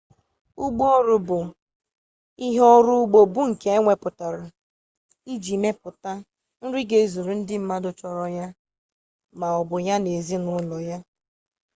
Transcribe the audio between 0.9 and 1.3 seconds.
oru